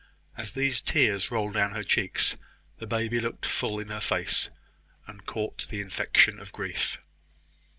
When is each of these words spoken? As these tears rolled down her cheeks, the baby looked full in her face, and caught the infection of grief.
As 0.35 0.53
these 0.53 0.81
tears 0.81 1.29
rolled 1.29 1.53
down 1.53 1.73
her 1.75 1.83
cheeks, 1.83 2.35
the 2.79 2.87
baby 2.87 3.19
looked 3.19 3.45
full 3.45 3.79
in 3.79 3.89
her 3.89 4.01
face, 4.01 4.49
and 5.05 5.27
caught 5.27 5.67
the 5.69 5.79
infection 5.79 6.39
of 6.39 6.51
grief. 6.51 6.97